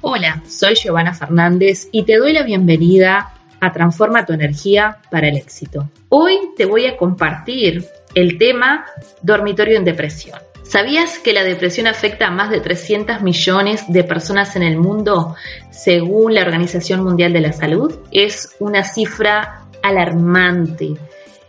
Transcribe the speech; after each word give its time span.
Hola, 0.00 0.42
soy 0.48 0.74
Giovanna 0.74 1.12
Fernández 1.12 1.88
y 1.92 2.04
te 2.04 2.16
doy 2.16 2.32
la 2.32 2.42
bienvenida 2.42 3.34
a 3.60 3.72
Transforma 3.72 4.24
tu 4.24 4.32
energía 4.32 4.98
para 5.10 5.28
el 5.28 5.36
éxito. 5.36 5.90
Hoy 6.08 6.38
te 6.56 6.64
voy 6.64 6.86
a 6.86 6.96
compartir 6.96 7.84
el 8.14 8.38
tema 8.38 8.86
dormitorio 9.22 9.76
en 9.76 9.84
depresión. 9.84 10.38
¿Sabías 10.68 11.18
que 11.18 11.32
la 11.32 11.44
depresión 11.44 11.86
afecta 11.86 12.26
a 12.26 12.30
más 12.30 12.50
de 12.50 12.60
300 12.60 13.22
millones 13.22 13.84
de 13.88 14.04
personas 14.04 14.54
en 14.54 14.62
el 14.62 14.76
mundo 14.76 15.34
según 15.70 16.34
la 16.34 16.42
Organización 16.42 17.02
Mundial 17.02 17.32
de 17.32 17.40
la 17.40 17.54
Salud? 17.54 18.00
Es 18.10 18.54
una 18.58 18.84
cifra 18.84 19.64
alarmante, 19.82 20.90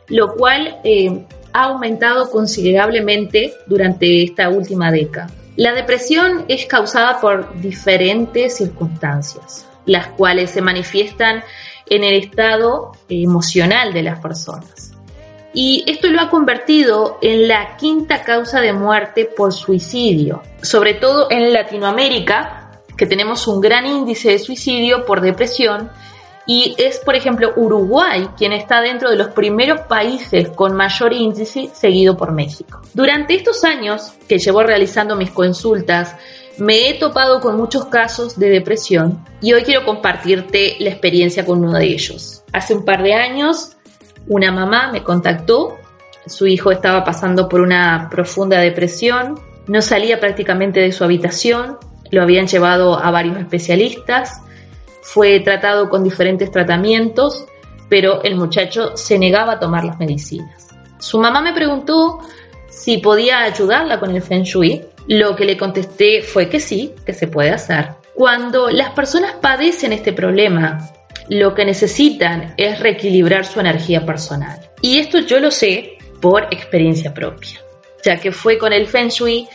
lo 0.07 0.35
cual 0.35 0.77
eh, 0.85 1.26
ha 1.52 1.63
aumentado 1.66 2.31
considerablemente 2.31 3.52
durante 3.67 4.23
esta 4.23 4.48
última 4.48 4.90
década. 4.90 5.29
La 5.57 5.73
depresión 5.73 6.45
es 6.48 6.65
causada 6.65 7.20
por 7.20 7.59
diferentes 7.59 8.55
circunstancias, 8.55 9.67
las 9.85 10.07
cuales 10.07 10.51
se 10.51 10.62
manifiestan 10.62 11.43
en 11.90 12.05
el 12.05 12.15
estado 12.15 12.93
emocional 13.09 13.91
de 13.91 14.04
las 14.04 14.21
personas 14.21 14.88
y 15.53 15.84
esto 15.88 16.08
lo 16.08 16.21
ha 16.21 16.30
convertido 16.30 17.17
en 17.21 17.48
la 17.48 17.76
quinta 17.77 18.23
causa 18.23 18.62
de 18.62 18.73
muerte 18.73 19.26
por 19.26 19.53
suicidio, 19.53 20.44
sobre 20.62 20.95
todo 20.95 21.27
en 21.30 21.52
Latinoamérica, 21.53 22.71
que 22.98 23.05
tenemos 23.05 23.48
un 23.48 23.62
gran 23.62 23.85
índice 23.85 24.31
de 24.31 24.40
suicidio 24.40 25.05
por 25.05 25.21
depresión, 25.21 25.90
y 26.45 26.76
es, 26.80 26.98
por 26.99 27.16
ejemplo, 27.16 27.54
Uruguay 27.55 28.30
quien 28.35 28.54
está 28.54 28.81
dentro 28.81 29.12
de 29.12 29.16
los 29.16 29.27
primeros 29.30 29.82
países 29.82 30.49
con 30.49 30.76
mayor 30.76 31.13
índice, 31.13 31.70
seguido 31.73 32.18
por 32.18 32.32
México. 32.32 32.82
Durante 32.93 33.35
estos 33.35 33.63
años 33.63 34.13
que 34.27 34.40
llevo 34.40 34.63
realizando 34.63 35.16
mis 35.16 35.29
consultas, 35.29 36.16
me 36.57 36.90
he 36.90 36.95
topado 36.95 37.40
con 37.40 37.55
muchos 37.55 37.85
casos 37.85 38.38
de 38.38 38.49
depresión 38.49 39.23
y 39.41 39.54
hoy 39.54 39.62
quiero 39.62 39.85
compartirte 39.85 40.76
la 40.79 40.90
experiencia 40.90 41.45
con 41.45 41.63
uno 41.63 41.77
de 41.77 41.85
ellos. 41.85 42.43
Hace 42.51 42.73
un 42.73 42.84
par 42.84 43.04
de 43.04 43.13
años 43.13 43.77
una 44.27 44.51
mamá 44.51 44.91
me 44.91 45.03
contactó, 45.03 45.77
su 46.25 46.48
hijo 46.48 46.71
estaba 46.71 47.03
pasando 47.03 47.49
por 47.49 47.62
una 47.62 48.07
profunda 48.09 48.59
depresión, 48.59 49.39
no 49.67 49.81
salía 49.81 50.20
prácticamente 50.20 50.79
de 50.79 50.91
su 50.91 51.03
habitación, 51.03 51.77
lo 52.11 52.21
habían 52.21 52.48
llevado 52.48 52.98
a 52.98 53.11
varios 53.11 53.37
especialistas, 53.37 54.41
fue 55.01 55.39
tratado 55.39 55.89
con 55.89 56.03
diferentes 56.03 56.51
tratamientos, 56.51 57.45
pero 57.87 58.23
el 58.23 58.35
muchacho 58.35 58.95
se 58.95 59.17
negaba 59.17 59.53
a 59.53 59.59
tomar 59.59 59.84
las 59.84 59.98
medicinas. 59.99 60.67
Su 60.99 61.20
mamá 61.20 61.41
me 61.41 61.54
preguntó 61.54 62.20
si 62.70 62.98
podía 62.98 63.41
ayudarla 63.41 63.99
con 63.99 64.16
el 64.16 64.22
Feng 64.22 64.44
Shui. 64.44 64.85
Lo 65.07 65.35
que 65.35 65.45
le 65.45 65.57
contesté 65.57 66.22
fue 66.22 66.50
que 66.50 66.59
sí, 66.59 66.94
que 67.06 67.13
se 67.13 67.28
puede 67.28 67.51
hacer. 67.51 67.89
Cuando 68.13 68.69
las 68.69 68.91
personas 68.91 69.33
padecen 69.41 69.94
este 69.94 70.13
problema 70.13 70.91
lo 71.30 71.53
que 71.53 71.66
necesitan 71.66 72.53
es 72.58 72.80
reequilibrar 72.80 73.46
su 73.46 73.59
energía 73.59 74.06
personal. 74.06 74.59
Y 74.81 74.97
esto 74.97 75.19
yo 75.19 75.40
lo 75.40 75.52
sé 75.52 75.97
por 76.22 76.46
experiencia 76.46 77.13
propia, 77.13 77.59
ya 78.03 78.18
que 78.18 78.31
fue 78.31 78.58
con 78.58 78.74
el 78.74 78.88
Feng 78.88 79.09
Shui 79.09 79.47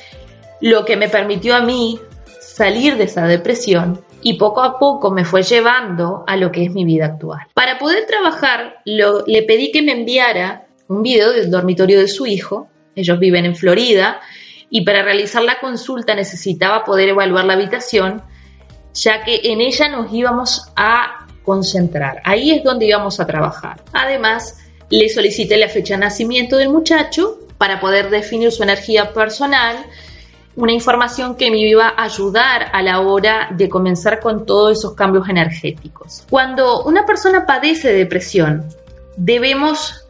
lo 0.61 0.85
que 0.85 0.97
me 0.97 1.09
permitió 1.09 1.55
a 1.57 1.61
mí 1.61 1.99
salir 2.41 2.97
de 2.97 3.05
esa 3.05 3.27
depresión 3.27 4.03
y 4.23 4.35
poco 4.35 4.63
a 4.63 4.79
poco 4.79 5.11
me 5.11 5.25
fue 5.25 5.43
llevando 5.43 6.25
a 6.27 6.37
lo 6.37 6.51
que 6.51 6.65
es 6.65 6.73
mi 6.73 6.85
vida 6.85 7.07
actual. 7.07 7.41
Para 7.53 7.79
poder 7.79 8.07
trabajar, 8.07 8.77
le 8.85 9.43
pedí 9.43 9.73
que 9.73 9.83
me 9.83 9.93
enviara 9.93 10.67
un 10.89 11.03
video 11.03 11.33
del 11.33 11.51
dormitorio 11.51 11.99
de 11.99 12.09
su 12.09 12.27
hijo, 12.27 12.69
ellos 12.95 13.19
viven 13.19 13.45
en 13.45 13.57
Florida, 13.57 14.21
y 14.71 14.85
para 14.85 15.03
realizar 15.03 15.43
la 15.43 15.59
consulta 15.61 16.15
necesitaba 16.15 16.85
poder 16.85 17.11
evaluar 17.11 17.45
la 17.45 17.55
habitación, 17.55 18.23
ya 18.95 19.25
que 19.25 19.41
en 19.45 19.61
ella 19.61 19.89
nos 19.89 20.13
íbamos 20.13 20.73
a 20.77 21.24
concentrar. 21.45 22.21
Ahí 22.25 22.51
es 22.51 22.65
donde 22.65 22.87
íbamos 22.87 23.21
a 23.21 23.27
trabajar. 23.27 23.83
Además, 23.93 24.59
le 24.91 25.09
solicité 25.09 25.57
la 25.57 25.69
fecha 25.69 25.95
de 25.95 26.01
nacimiento 26.01 26.57
del 26.57 26.71
muchacho 26.71 27.39
para 27.59 27.81
poder 27.81 28.11
definir 28.11 28.53
su 28.53 28.63
energía 28.63 29.13
personal, 29.13 29.77
una 30.57 30.73
información 30.73 31.37
que 31.37 31.51
me 31.51 31.59
iba 31.59 31.89
a 31.89 32.05
ayudar 32.05 32.71
a 32.73 32.83
la 32.83 33.01
hora 33.01 33.49
de 33.51 33.69
comenzar 33.69 34.21
con 34.21 34.47
todos 34.47 34.79
esos 34.79 34.95
cambios 34.95 35.29
energéticos. 35.29 36.25
Cuando 36.31 36.85
una 36.85 37.05
persona 37.07 37.47
padece 37.47 37.93
depresión, 37.93 38.69
debemos 39.17 40.05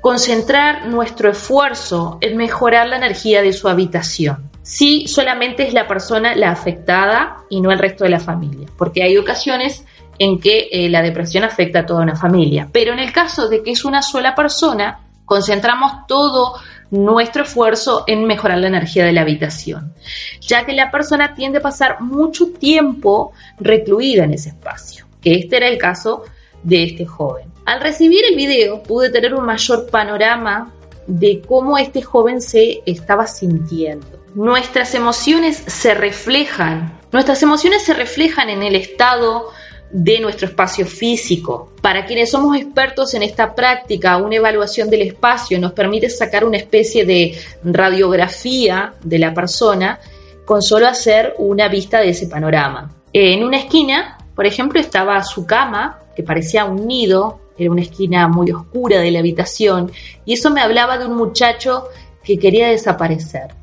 concentrar 0.00 0.86
nuestro 0.86 1.30
esfuerzo 1.30 2.18
en 2.20 2.36
mejorar 2.36 2.88
la 2.88 2.96
energía 2.96 3.42
de 3.42 3.52
su 3.52 3.68
habitación. 3.68 4.50
Si 4.62 5.06
solamente 5.08 5.66
es 5.66 5.74
la 5.74 5.86
persona 5.86 6.34
la 6.34 6.50
afectada 6.50 7.38
y 7.48 7.60
no 7.60 7.70
el 7.70 7.78
resto 7.78 8.04
de 8.04 8.10
la 8.10 8.20
familia, 8.20 8.68
porque 8.78 9.02
hay 9.02 9.16
ocasiones 9.18 9.84
en 10.20 10.38
que 10.38 10.68
eh, 10.70 10.90
la 10.90 11.00
depresión 11.00 11.44
afecta 11.44 11.80
a 11.80 11.86
toda 11.86 12.02
una 12.02 12.14
familia. 12.14 12.68
Pero 12.70 12.92
en 12.92 12.98
el 12.98 13.10
caso 13.10 13.48
de 13.48 13.62
que 13.62 13.70
es 13.70 13.86
una 13.86 14.02
sola 14.02 14.34
persona, 14.34 15.00
concentramos 15.24 16.06
todo 16.06 16.56
nuestro 16.90 17.44
esfuerzo 17.44 18.04
en 18.06 18.26
mejorar 18.26 18.58
la 18.58 18.66
energía 18.66 19.06
de 19.06 19.12
la 19.12 19.22
habitación, 19.22 19.94
ya 20.42 20.66
que 20.66 20.74
la 20.74 20.90
persona 20.90 21.34
tiende 21.34 21.58
a 21.58 21.62
pasar 21.62 22.02
mucho 22.02 22.50
tiempo 22.50 23.32
recluida 23.58 24.24
en 24.24 24.34
ese 24.34 24.50
espacio, 24.50 25.06
que 25.22 25.36
este 25.36 25.56
era 25.56 25.68
el 25.68 25.78
caso 25.78 26.24
de 26.64 26.84
este 26.84 27.06
joven. 27.06 27.50
Al 27.64 27.80
recibir 27.80 28.20
el 28.28 28.36
video 28.36 28.82
pude 28.82 29.08
tener 29.08 29.32
un 29.34 29.46
mayor 29.46 29.88
panorama 29.88 30.70
de 31.06 31.40
cómo 31.48 31.78
este 31.78 32.02
joven 32.02 32.42
se 32.42 32.82
estaba 32.84 33.26
sintiendo. 33.26 34.06
Nuestras 34.34 34.94
emociones 34.94 35.56
se 35.56 35.94
reflejan, 35.94 37.00
nuestras 37.10 37.42
emociones 37.42 37.84
se 37.84 37.94
reflejan 37.94 38.50
en 38.50 38.62
el 38.62 38.76
estado 38.76 39.48
de 39.90 40.20
nuestro 40.20 40.48
espacio 40.48 40.86
físico. 40.86 41.72
Para 41.82 42.04
quienes 42.04 42.30
somos 42.30 42.56
expertos 42.56 43.14
en 43.14 43.22
esta 43.22 43.54
práctica, 43.54 44.16
una 44.18 44.36
evaluación 44.36 44.88
del 44.88 45.02
espacio 45.02 45.58
nos 45.58 45.72
permite 45.72 46.08
sacar 46.08 46.44
una 46.44 46.58
especie 46.58 47.04
de 47.04 47.36
radiografía 47.64 48.94
de 49.02 49.18
la 49.18 49.34
persona 49.34 49.98
con 50.44 50.62
solo 50.62 50.86
hacer 50.86 51.34
una 51.38 51.68
vista 51.68 52.00
de 52.00 52.10
ese 52.10 52.26
panorama. 52.26 52.94
En 53.12 53.44
una 53.44 53.58
esquina, 53.58 54.18
por 54.34 54.46
ejemplo, 54.46 54.80
estaba 54.80 55.22
su 55.24 55.44
cama, 55.44 55.98
que 56.14 56.22
parecía 56.22 56.64
un 56.64 56.86
nido, 56.86 57.40
era 57.58 57.70
una 57.70 57.82
esquina 57.82 58.28
muy 58.28 58.50
oscura 58.52 59.00
de 59.00 59.10
la 59.10 59.18
habitación, 59.18 59.90
y 60.24 60.34
eso 60.34 60.50
me 60.50 60.60
hablaba 60.60 60.98
de 60.98 61.06
un 61.06 61.16
muchacho 61.16 61.84
que 62.22 62.38
quería 62.38 62.68
desaparecer, 62.68 63.54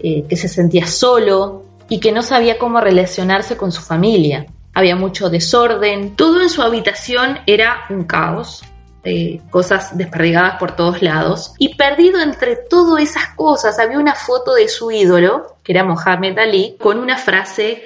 eh, 0.00 0.24
que 0.28 0.36
se 0.36 0.48
sentía 0.48 0.86
solo 0.86 1.64
y 1.88 2.00
que 2.00 2.12
no 2.12 2.22
sabía 2.22 2.58
cómo 2.58 2.80
relacionarse 2.80 3.56
con 3.56 3.72
su 3.72 3.82
familia 3.82 4.46
había 4.80 4.96
mucho 4.96 5.28
desorden, 5.28 6.16
todo 6.16 6.40
en 6.40 6.48
su 6.48 6.62
habitación 6.62 7.38
era 7.46 7.84
un 7.90 8.04
caos. 8.04 8.62
Eh, 9.02 9.40
cosas 9.48 9.96
desperdigadas 9.96 10.58
por 10.58 10.76
todos 10.76 11.00
lados 11.00 11.54
y 11.56 11.74
perdido 11.74 12.20
entre 12.20 12.56
todas 12.56 13.02
esas 13.02 13.28
cosas 13.34 13.78
había 13.78 13.98
una 13.98 14.14
foto 14.14 14.52
de 14.52 14.68
su 14.68 14.90
ídolo 14.90 15.56
que 15.62 15.72
era 15.72 15.84
Mohamed 15.84 16.38
Ali 16.38 16.76
con 16.78 16.98
una 16.98 17.16
frase 17.16 17.82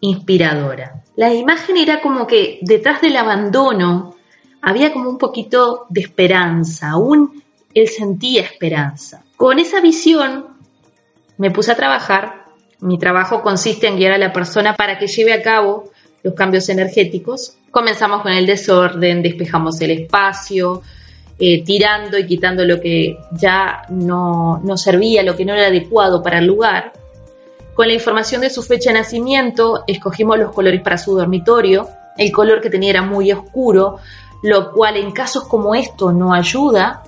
inspiradora 0.00 1.04
la 1.14 1.32
imagen 1.32 1.76
era 1.76 2.00
como 2.00 2.26
que 2.26 2.58
detrás 2.62 3.00
del 3.00 3.16
abandono 3.16 4.16
había 4.60 4.92
como 4.92 5.08
un 5.08 5.18
poquito 5.18 5.86
de 5.88 6.00
esperanza 6.00 6.90
aún 6.90 7.44
él 7.72 7.86
sentía 7.86 8.42
esperanza 8.42 9.22
con 9.36 9.60
esa 9.60 9.80
visión 9.80 10.46
me 11.38 11.52
puse 11.52 11.70
a 11.70 11.76
trabajar 11.76 12.46
mi 12.80 12.98
trabajo 12.98 13.40
consiste 13.40 13.86
en 13.86 13.98
guiar 13.98 14.14
a 14.14 14.18
la 14.18 14.32
persona 14.32 14.74
para 14.74 14.98
que 14.98 15.06
lleve 15.06 15.32
a 15.32 15.42
cabo 15.42 15.92
los 16.26 16.34
cambios 16.34 16.68
energéticos. 16.68 17.56
Comenzamos 17.70 18.22
con 18.22 18.32
el 18.32 18.46
desorden, 18.46 19.22
despejamos 19.22 19.80
el 19.80 19.92
espacio, 19.92 20.82
eh, 21.38 21.62
tirando 21.62 22.18
y 22.18 22.26
quitando 22.26 22.64
lo 22.64 22.80
que 22.80 23.16
ya 23.30 23.82
no, 23.90 24.60
no 24.64 24.76
servía, 24.76 25.22
lo 25.22 25.36
que 25.36 25.44
no 25.44 25.54
era 25.54 25.68
adecuado 25.68 26.24
para 26.24 26.40
el 26.40 26.46
lugar. 26.46 26.92
Con 27.74 27.86
la 27.86 27.94
información 27.94 28.40
de 28.40 28.50
su 28.50 28.64
fecha 28.64 28.90
de 28.90 28.98
nacimiento, 28.98 29.84
escogimos 29.86 30.36
los 30.36 30.50
colores 30.50 30.82
para 30.82 30.98
su 30.98 31.16
dormitorio. 31.16 31.88
El 32.18 32.32
color 32.32 32.60
que 32.60 32.70
tenía 32.70 32.90
era 32.90 33.02
muy 33.02 33.30
oscuro, 33.30 33.98
lo 34.42 34.72
cual 34.72 34.96
en 34.96 35.12
casos 35.12 35.44
como 35.44 35.76
esto 35.76 36.12
no 36.12 36.34
ayuda. 36.34 37.04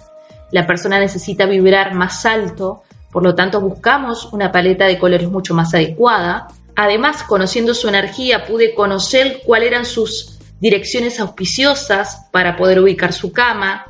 La 0.52 0.64
persona 0.64 1.00
necesita 1.00 1.44
vibrar 1.44 1.92
más 1.94 2.24
alto, 2.24 2.84
por 3.10 3.24
lo 3.24 3.34
tanto 3.34 3.60
buscamos 3.60 4.32
una 4.32 4.52
paleta 4.52 4.84
de 4.84 4.96
colores 4.96 5.28
mucho 5.28 5.54
más 5.54 5.74
adecuada. 5.74 6.46
Además, 6.80 7.24
conociendo 7.24 7.74
su 7.74 7.88
energía, 7.88 8.46
pude 8.46 8.72
conocer 8.72 9.40
cuáles 9.44 9.72
eran 9.72 9.84
sus 9.84 10.38
direcciones 10.60 11.18
auspiciosas 11.18 12.28
para 12.30 12.56
poder 12.56 12.78
ubicar 12.78 13.12
su 13.12 13.32
cama. 13.32 13.86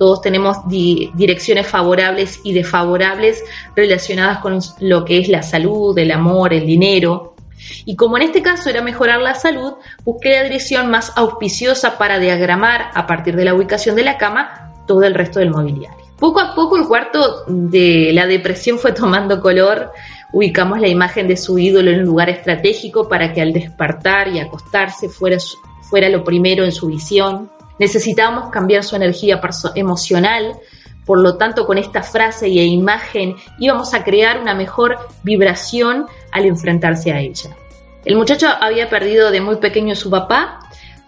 Todos 0.00 0.20
tenemos 0.20 0.56
direcciones 0.66 1.68
favorables 1.68 2.40
y 2.42 2.52
desfavorables 2.52 3.44
relacionadas 3.76 4.38
con 4.38 4.58
lo 4.80 5.04
que 5.04 5.18
es 5.18 5.28
la 5.28 5.44
salud, 5.44 5.96
el 5.96 6.10
amor, 6.10 6.52
el 6.52 6.66
dinero. 6.66 7.36
Y 7.84 7.94
como 7.94 8.16
en 8.16 8.24
este 8.24 8.42
caso 8.42 8.68
era 8.68 8.82
mejorar 8.82 9.20
la 9.20 9.36
salud, 9.36 9.74
busqué 10.04 10.30
la 10.30 10.42
dirección 10.42 10.90
más 10.90 11.12
auspiciosa 11.14 11.98
para 11.98 12.18
diagramar 12.18 12.90
a 12.94 13.06
partir 13.06 13.36
de 13.36 13.44
la 13.44 13.54
ubicación 13.54 13.94
de 13.94 14.02
la 14.02 14.18
cama 14.18 14.72
todo 14.88 15.04
el 15.04 15.14
resto 15.14 15.38
del 15.38 15.50
mobiliario. 15.50 16.04
Poco 16.18 16.40
a 16.40 16.54
poco 16.54 16.76
el 16.76 16.86
cuarto 16.86 17.44
de 17.46 18.10
la 18.12 18.26
depresión 18.26 18.80
fue 18.80 18.92
tomando 18.94 19.40
color, 19.40 19.92
ubicamos 20.34 20.80
la 20.80 20.88
imagen 20.88 21.28
de 21.28 21.36
su 21.36 21.60
ídolo 21.60 21.92
en 21.92 22.00
un 22.00 22.06
lugar 22.06 22.28
estratégico 22.28 23.08
para 23.08 23.32
que 23.32 23.40
al 23.40 23.52
despertar 23.52 24.26
y 24.26 24.40
acostarse 24.40 25.08
fuera, 25.08 25.38
fuera 25.88 26.08
lo 26.08 26.24
primero 26.24 26.64
en 26.64 26.72
su 26.72 26.88
visión. 26.88 27.52
Necesitábamos 27.78 28.50
cambiar 28.50 28.82
su 28.82 28.96
energía 28.96 29.40
emocional, 29.76 30.56
por 31.06 31.20
lo 31.20 31.36
tanto 31.36 31.66
con 31.66 31.78
esta 31.78 32.02
frase 32.02 32.48
y 32.48 32.60
imagen 32.60 33.36
íbamos 33.60 33.94
a 33.94 34.02
crear 34.02 34.40
una 34.40 34.54
mejor 34.54 34.96
vibración 35.22 36.06
al 36.32 36.46
enfrentarse 36.46 37.12
a 37.12 37.20
ella. 37.20 37.50
El 38.04 38.16
muchacho 38.16 38.48
había 38.60 38.90
perdido 38.90 39.30
de 39.30 39.40
muy 39.40 39.56
pequeño 39.56 39.92
a 39.92 39.96
su 39.96 40.10
papá, 40.10 40.58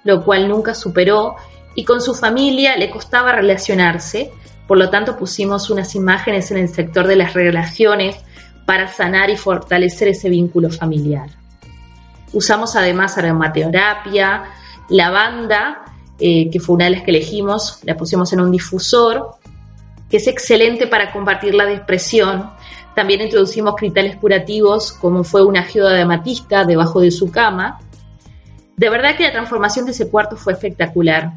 lo 0.05 0.25
cual 0.25 0.49
nunca 0.49 0.73
superó, 0.73 1.35
y 1.75 1.85
con 1.85 2.01
su 2.01 2.15
familia 2.15 2.77
le 2.77 2.91
costaba 2.91 3.33
relacionarse, 3.33 4.31
por 4.69 4.79
lo 4.79 4.89
tanto 4.89 5.17
pusimos 5.17 5.69
unas 5.69 5.97
imágenes 5.97 6.53
en 6.53 6.59
el 6.59 6.69
sector 6.69 7.09
de 7.09 7.17
las 7.17 7.35
relaciones 7.35 8.17
para 8.67 8.89
sanar 8.89 9.31
y 9.31 9.37
fortalecer 9.37 10.09
ese 10.09 10.29
vínculo 10.29 10.69
familiar. 10.71 11.31
Usamos 12.33 12.77
además 12.77 13.17
aromaterapia, 13.17 14.45
lavanda, 14.91 15.85
eh, 16.19 16.51
que 16.51 16.61
fue 16.61 16.75
una 16.75 16.87
de 16.87 16.91
las 16.91 17.03
que 17.03 17.13
elegimos, 17.13 17.81
la 17.85 17.97
pusimos 17.97 18.33
en 18.33 18.41
un 18.41 18.51
difusor, 18.51 19.37
que 20.11 20.19
es 20.19 20.27
excelente 20.27 20.87
para 20.87 21.13
combatir 21.13 21.55
la 21.55 21.67
depresión. 21.67 22.51
También 22.95 23.21
introducimos 23.21 23.77
cristales 23.77 24.17
curativos, 24.17 24.93
como 24.93 25.25
fue 25.25 25.45
una 25.45 25.63
geoda 25.63 25.93
de 25.93 26.03
amatista 26.03 26.65
debajo 26.65 27.01
de 27.01 27.11
su 27.11 27.31
cama. 27.31 27.81
De 28.77 28.91
verdad 28.91 29.17
que 29.17 29.25
la 29.25 29.33
transformación 29.33 29.87
de 29.87 29.93
ese 29.93 30.11
cuarto 30.11 30.37
fue 30.37 30.53
espectacular. 30.53 31.33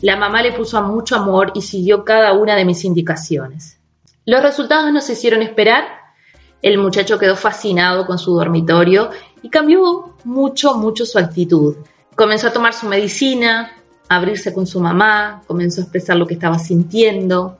La 0.00 0.16
mamá 0.16 0.42
le 0.42 0.52
puso 0.52 0.80
mucho 0.82 1.16
amor 1.16 1.52
y 1.54 1.62
siguió 1.62 2.04
cada 2.04 2.32
una 2.32 2.56
de 2.56 2.64
mis 2.64 2.84
indicaciones. 2.84 3.78
Los 4.24 4.42
resultados 4.42 4.92
no 4.92 5.00
se 5.00 5.12
hicieron 5.12 5.42
esperar. 5.42 5.99
El 6.62 6.78
muchacho 6.78 7.18
quedó 7.18 7.36
fascinado 7.36 8.06
con 8.06 8.18
su 8.18 8.34
dormitorio 8.34 9.10
y 9.42 9.48
cambió 9.48 10.14
mucho, 10.24 10.74
mucho 10.74 11.06
su 11.06 11.18
actitud. 11.18 11.76
Comenzó 12.14 12.48
a 12.48 12.52
tomar 12.52 12.74
su 12.74 12.86
medicina, 12.86 13.72
a 14.08 14.16
abrirse 14.16 14.52
con 14.52 14.66
su 14.66 14.80
mamá, 14.80 15.42
comenzó 15.46 15.80
a 15.80 15.84
expresar 15.84 16.16
lo 16.16 16.26
que 16.26 16.34
estaba 16.34 16.58
sintiendo. 16.58 17.58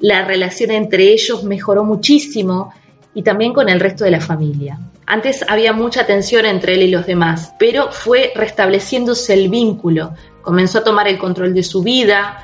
La 0.00 0.24
relación 0.24 0.72
entre 0.72 1.12
ellos 1.12 1.44
mejoró 1.44 1.84
muchísimo 1.84 2.72
y 3.14 3.22
también 3.22 3.52
con 3.52 3.68
el 3.68 3.78
resto 3.78 4.04
de 4.04 4.10
la 4.10 4.20
familia. 4.20 4.80
Antes 5.06 5.44
había 5.48 5.72
mucha 5.72 6.06
tensión 6.06 6.46
entre 6.46 6.74
él 6.74 6.82
y 6.82 6.90
los 6.90 7.06
demás, 7.06 7.54
pero 7.58 7.92
fue 7.92 8.32
restableciéndose 8.34 9.34
el 9.34 9.48
vínculo, 9.48 10.14
comenzó 10.42 10.78
a 10.78 10.84
tomar 10.84 11.08
el 11.08 11.18
control 11.18 11.54
de 11.54 11.62
su 11.62 11.82
vida, 11.82 12.38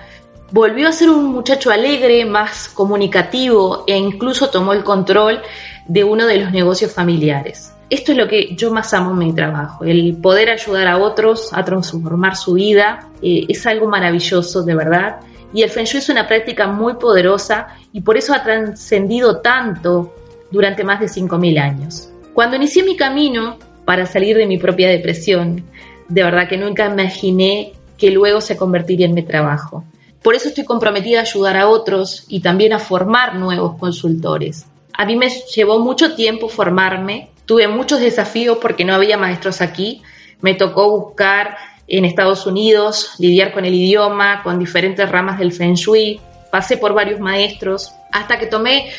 volvió 0.51 0.89
a 0.89 0.93
ser 0.93 1.11
un 1.11 1.27
muchacho 1.27 1.71
alegre, 1.71 2.25
más 2.25 2.69
comunicativo 2.69 3.85
e 3.87 3.97
incluso 3.97 4.51
tomó 4.51 4.73
el 4.73 4.85
control 4.85 5.41
de 5.89 6.05
uno 6.05 6.27
de 6.27 6.39
los 6.39 6.53
negocios 6.53 6.93
familiares. 6.93 7.73
Esto 7.91 8.13
es 8.13 8.19
lo 8.19 8.29
que 8.29 8.55
yo 8.55 8.71
más 8.71 8.93
amo 8.93 9.13
en 9.13 9.19
mi 9.19 9.33
trabajo, 9.33 9.85
el 9.85 10.19
poder 10.19 10.51
ayudar 10.51 10.87
a 10.87 10.99
otros 10.99 11.51
a 11.53 11.65
transformar 11.65 12.37
su 12.37 12.53
vida, 12.53 13.09
eh, 13.23 13.47
es 13.49 13.67
algo 13.67 13.89
maravilloso 13.89 14.63
de 14.63 14.75
verdad. 14.75 15.21
Y 15.55 15.63
el 15.63 15.71
Feng 15.71 15.87
Shui 15.87 16.01
es 16.01 16.11
una 16.11 16.29
práctica 16.29 16.67
muy 16.67 16.95
poderosa 16.95 17.69
y 17.91 18.03
por 18.03 18.19
eso 18.19 18.35
ha 18.35 18.43
trascendido 18.43 19.41
tanto 19.41 20.15
durante 20.51 20.85
más 20.85 21.01
de 21.01 21.07
5.000 21.07 21.59
años. 21.59 22.11
Cuando 22.35 22.57
inicié 22.57 22.83
mi 22.83 22.95
camino 22.95 23.59
para 23.87 24.05
salir 24.05 24.37
de 24.37 24.47
mi 24.47 24.59
propia 24.59 24.91
depresión, 24.91 25.65
de 26.09 26.23
verdad 26.23 26.47
que 26.47 26.59
nunca 26.59 26.87
imaginé 26.87 27.73
que 27.97 28.11
luego 28.11 28.43
se 28.43 28.59
convertiría 28.59 29.07
en 29.07 29.15
mi 29.15 29.23
trabajo. 29.23 29.85
Por 30.23 30.35
eso 30.35 30.49
estoy 30.49 30.65
comprometida 30.65 31.21
a 31.21 31.23
ayudar 31.23 31.57
a 31.57 31.69
otros 31.69 32.27
y 32.29 32.41
también 32.41 32.75
a 32.75 32.79
formar 32.79 33.37
nuevos 33.37 33.79
consultores. 33.79 34.67
A 34.99 35.05
mí 35.05 35.15
me 35.15 35.29
llevó 35.29 35.79
mucho 35.79 36.17
tiempo 36.17 36.49
formarme, 36.49 37.31
tuve 37.47 37.69
muchos 37.69 38.01
desafíos 38.01 38.59
porque 38.61 38.85
no 38.85 38.95
había 38.95 39.17
maestros 39.17 39.61
aquí, 39.61 40.03
me 40.41 40.55
tocó 40.55 40.91
buscar 40.91 41.57
en 41.87 42.05
Estados 42.05 42.47
Unidos, 42.47 43.13
lidiar 43.21 43.53
con 43.53 43.65
el 43.65 43.75
idioma, 43.75 44.43
con 44.43 44.59
diferentes 44.59 45.09
ramas 45.09 45.39
del 45.39 45.53
Feng 45.53 45.75
Shui, 45.75 46.21
pasé 46.51 46.79
por 46.79 46.95
varios 46.95 47.21
maestros, 47.21 47.93
hasta 48.11 48.41
que 48.41 48.47
tomé 48.47 48.91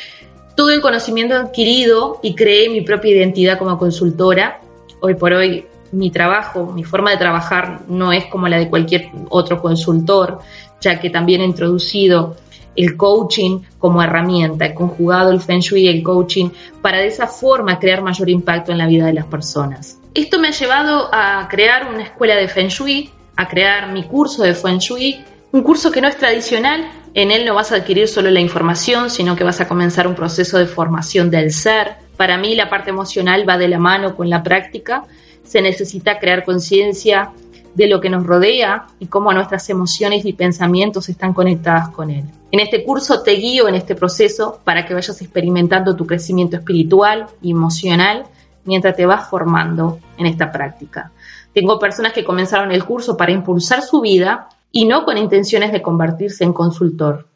todo 0.56 0.70
el 0.70 0.80
conocimiento 0.80 1.36
adquirido 1.36 2.22
y 2.24 2.34
creé 2.34 2.70
mi 2.70 2.80
propia 2.80 3.12
identidad 3.12 3.60
como 3.60 3.78
consultora. 3.78 4.62
Hoy 5.02 5.16
por 5.16 5.34
hoy 5.34 5.66
mi 5.92 6.12
trabajo, 6.12 6.68
mi 6.68 6.86
forma 6.86 7.12
de 7.12 7.18
trabajar 7.18 7.82
no 7.90 8.14
es 8.14 8.26
como 8.28 8.48
la 8.48 8.58
de 8.58 8.70
cualquier 8.70 9.10
otro 9.28 9.62
consultor, 9.62 10.40
ya 10.80 10.98
que 11.02 11.10
también 11.10 11.42
he 11.42 11.46
introducido 11.46 12.38
el 12.84 12.96
coaching 12.96 13.60
como 13.78 14.02
herramienta, 14.02 14.66
he 14.66 14.74
conjugado 14.74 15.32
el 15.32 15.42
feng 15.42 15.60
shui 15.60 15.82
y 15.82 15.88
el 15.90 16.02
coaching 16.04 16.50
para 16.82 17.00
de 17.00 17.08
esa 17.08 17.28
forma 17.28 17.80
crear 17.80 18.02
mayor 18.02 18.30
impacto 18.30 18.72
en 18.72 18.78
la 18.78 18.88
vida 18.88 19.06
de 19.06 19.14
las 19.14 19.26
personas. 19.26 20.00
Esto 20.14 20.40
me 20.40 20.48
ha 20.48 20.52
llevado 20.52 21.10
a 21.14 21.48
crear 21.50 21.92
una 21.94 22.04
escuela 22.04 22.36
de 22.36 22.48
feng 22.48 22.70
shui, 22.70 23.12
a 23.36 23.48
crear 23.48 23.92
mi 23.92 24.04
curso 24.04 24.44
de 24.44 24.54
feng 24.54 24.80
shui, 24.80 25.24
un 25.52 25.62
curso 25.64 25.92
que 25.92 26.02
no 26.02 26.08
es 26.08 26.18
tradicional, 26.18 26.90
en 27.14 27.32
él 27.32 27.46
no 27.46 27.56
vas 27.56 27.72
a 27.72 27.76
adquirir 27.76 28.08
solo 28.08 28.30
la 28.32 28.40
información, 28.40 29.10
sino 29.10 29.36
que 29.36 29.44
vas 29.44 29.60
a 29.60 29.68
comenzar 29.68 30.08
un 30.08 30.16
proceso 30.16 30.58
de 30.58 30.66
formación 30.66 31.30
del 31.30 31.52
ser. 31.52 31.96
Para 32.16 32.38
mí 32.38 32.56
la 32.56 32.70
parte 32.70 32.92
emocional 32.92 33.48
va 33.48 33.58
de 33.58 33.68
la 33.68 33.80
mano 33.80 34.16
con 34.16 34.30
la 34.30 34.44
práctica 34.44 35.06
se 35.50 35.64
necesita 35.64 36.20
crear 36.20 36.46
conciencia 36.46 37.32
de 37.76 37.88
lo 37.88 38.00
que 38.00 38.10
nos 38.10 38.26
rodea 38.26 38.88
y 39.00 39.08
cómo 39.08 39.32
nuestras 39.34 39.70
emociones 39.70 40.26
y 40.26 40.34
pensamientos 40.34 41.10
están 41.10 41.34
conectadas 41.34 41.90
con 41.90 42.10
él. 42.10 42.26
En 42.52 42.60
este 42.60 42.84
curso 42.84 43.22
te 43.22 43.32
guío 43.32 43.68
en 43.68 43.76
este 43.76 43.96
proceso 43.96 44.60
para 44.64 44.86
que 44.86 44.94
vayas 44.94 45.22
experimentando 45.22 45.96
tu 45.96 46.06
crecimiento 46.06 46.58
espiritual 46.58 47.28
y 47.42 47.52
emocional 47.52 48.26
mientras 48.66 48.96
te 48.96 49.06
vas 49.06 49.30
formando 49.30 50.00
en 50.18 50.26
esta 50.26 50.52
práctica. 50.52 51.12
Tengo 51.54 51.80
personas 51.80 52.14
que 52.14 52.24
comenzaron 52.24 52.72
el 52.72 52.86
curso 52.86 53.18
para 53.18 53.32
impulsar 53.32 53.82
su 53.82 54.02
vida 54.02 54.50
y 54.72 54.86
no 54.86 55.06
con 55.06 55.18
intenciones 55.18 55.72
de 55.72 55.82
convertirse 55.82 56.44
en 56.44 56.54
consultor. 56.54 57.28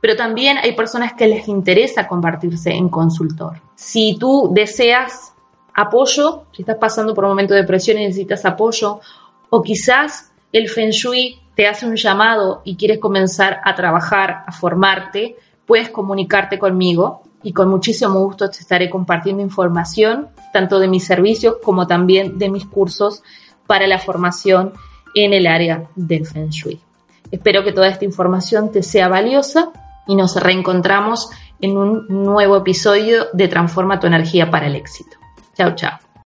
Pero 0.00 0.16
también 0.16 0.58
hay 0.58 0.74
personas 0.74 1.12
que 1.14 1.26
les 1.26 1.48
interesa 1.48 2.06
convertirse 2.06 2.70
en 2.70 2.88
consultor. 2.88 3.60
Si 3.74 4.16
tú 4.18 4.50
deseas 4.54 5.32
apoyo, 5.74 6.44
si 6.52 6.62
estás 6.62 6.76
pasando 6.76 7.14
por 7.14 7.24
un 7.24 7.30
momento 7.30 7.54
de 7.54 7.60
depresión 7.60 7.98
y 7.98 8.06
necesitas 8.06 8.44
apoyo, 8.44 9.00
o 9.50 9.62
quizás 9.62 10.32
el 10.52 10.68
Feng 10.68 10.90
Shui 10.90 11.38
te 11.54 11.66
hace 11.66 11.86
un 11.86 11.96
llamado 11.96 12.62
y 12.64 12.76
quieres 12.76 12.98
comenzar 12.98 13.60
a 13.64 13.74
trabajar, 13.74 14.44
a 14.46 14.52
formarte, 14.52 15.36
puedes 15.66 15.90
comunicarte 15.90 16.58
conmigo 16.58 17.22
y 17.42 17.52
con 17.52 17.68
muchísimo 17.68 18.20
gusto 18.20 18.50
te 18.50 18.58
estaré 18.58 18.90
compartiendo 18.90 19.42
información, 19.42 20.28
tanto 20.52 20.78
de 20.78 20.88
mis 20.88 21.04
servicios 21.04 21.56
como 21.62 21.86
también 21.86 22.38
de 22.38 22.50
mis 22.50 22.64
cursos 22.64 23.22
para 23.66 23.86
la 23.86 23.98
formación 23.98 24.72
en 25.14 25.32
el 25.32 25.46
área 25.46 25.88
del 25.94 26.26
Feng 26.26 26.50
Shui. 26.50 26.80
Espero 27.30 27.64
que 27.64 27.72
toda 27.72 27.88
esta 27.88 28.04
información 28.04 28.72
te 28.72 28.82
sea 28.82 29.08
valiosa 29.08 29.70
y 30.06 30.16
nos 30.16 30.36
reencontramos 30.36 31.30
en 31.60 31.76
un 31.76 32.06
nuevo 32.08 32.56
episodio 32.56 33.26
de 33.32 33.48
Transforma 33.48 34.00
tu 34.00 34.06
energía 34.06 34.50
para 34.50 34.66
el 34.66 34.76
éxito. 34.76 35.16
Chao, 35.54 35.74
chao. 35.74 36.07